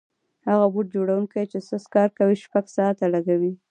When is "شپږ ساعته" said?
2.43-3.05